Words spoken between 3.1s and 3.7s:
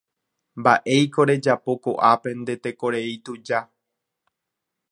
tuja.